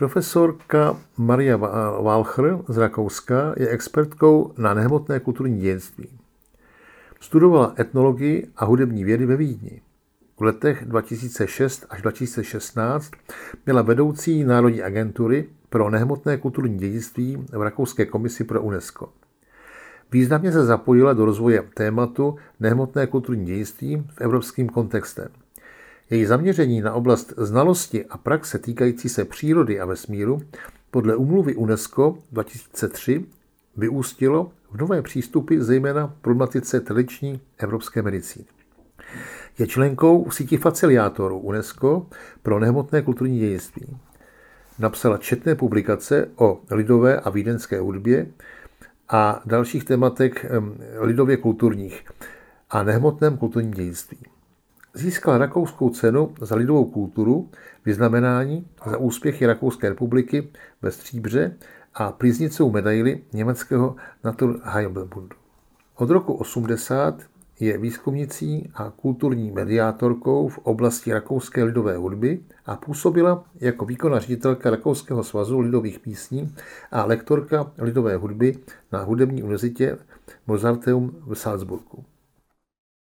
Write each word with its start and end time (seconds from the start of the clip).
Profesorka 0.00 0.96
Maria 1.16 1.56
Walcher 1.56 2.58
z 2.68 2.76
Rakouska 2.76 3.54
je 3.56 3.68
expertkou 3.68 4.52
na 4.58 4.74
nehmotné 4.74 5.20
kulturní 5.20 5.60
dějinství. 5.60 6.08
Studovala 7.20 7.74
etnologii 7.78 8.46
a 8.56 8.64
hudební 8.64 9.04
vědy 9.04 9.26
ve 9.26 9.36
Vídni. 9.36 9.80
V 10.38 10.42
letech 10.42 10.84
2006 10.84 11.86
až 11.90 12.02
2016 12.02 13.10
byla 13.66 13.82
vedoucí 13.82 14.44
Národní 14.44 14.82
agentury 14.82 15.48
pro 15.68 15.90
nehmotné 15.90 16.36
kulturní 16.36 16.78
dědictví 16.78 17.46
v 17.52 17.62
Rakouské 17.62 18.06
komisi 18.06 18.44
pro 18.44 18.62
UNESCO. 18.62 19.08
Významně 20.12 20.52
se 20.52 20.64
zapojila 20.64 21.12
do 21.12 21.24
rozvoje 21.24 21.64
tématu 21.74 22.36
nehmotné 22.60 23.06
kulturní 23.06 23.44
dědictví 23.44 24.06
v 24.14 24.20
evropským 24.20 24.68
kontextem. 24.68 25.28
Její 26.10 26.26
zaměření 26.26 26.80
na 26.80 26.92
oblast 26.92 27.32
znalosti 27.36 28.04
a 28.04 28.18
praxe 28.18 28.58
týkající 28.58 29.08
se 29.08 29.24
přírody 29.24 29.80
a 29.80 29.84
vesmíru 29.84 30.42
podle 30.90 31.16
umluvy 31.16 31.54
UNESCO 31.54 32.18
2003 32.32 33.24
vyústilo 33.76 34.52
v 34.70 34.76
nové 34.76 35.02
přístupy 35.02 35.60
zejména 35.60 36.14
problematice 36.20 36.80
tradiční 36.80 37.40
evropské 37.58 38.02
medicíny. 38.02 38.44
Je 39.58 39.66
členkou 39.66 40.30
síti 40.30 40.56
faciliátorů 40.56 41.38
UNESCO 41.38 42.06
pro 42.42 42.60
nehmotné 42.60 43.02
kulturní 43.02 43.38
dějství. 43.38 43.96
Napsala 44.78 45.18
četné 45.18 45.54
publikace 45.54 46.28
o 46.36 46.60
lidové 46.70 47.20
a 47.20 47.30
vídeňské 47.30 47.80
hudbě 47.80 48.26
a 49.08 49.42
dalších 49.46 49.84
tématech 49.84 50.46
lidově 50.98 51.36
kulturních 51.36 52.04
a 52.70 52.82
nehmotném 52.82 53.36
kulturním 53.36 53.70
dějství. 53.70 54.18
Získala 54.94 55.38
rakouskou 55.38 55.90
cenu 55.90 56.34
za 56.40 56.56
lidovou 56.56 56.84
kulturu, 56.84 57.50
vyznamenání 57.84 58.66
za 58.90 58.96
úspěchy 58.96 59.46
Rakouské 59.46 59.88
republiky 59.88 60.48
ve 60.82 60.90
stříbře 60.90 61.56
a 61.94 62.12
plíznicou 62.12 62.70
medaily 62.70 63.20
německého 63.32 63.96
Naturheilbundu. 64.24 65.36
Od 65.96 66.10
roku 66.10 66.34
80 66.34 67.22
je 67.60 67.78
výzkumnicí 67.78 68.70
a 68.74 68.90
kulturní 68.90 69.50
mediátorkou 69.50 70.48
v 70.48 70.58
oblasti 70.58 71.12
rakouské 71.12 71.64
lidové 71.64 71.96
hudby 71.96 72.40
a 72.66 72.76
působila 72.76 73.44
jako 73.54 73.84
výkonná 73.84 74.18
ředitelka 74.18 74.70
Rakouského 74.70 75.24
svazu 75.24 75.60
lidových 75.60 75.98
písní 75.98 76.54
a 76.90 77.04
lektorka 77.04 77.72
lidové 77.78 78.16
hudby 78.16 78.58
na 78.92 79.02
hudební 79.02 79.42
univerzitě 79.42 79.98
Mozarteum 80.46 81.22
v 81.26 81.34
Salzburgu. 81.34 82.04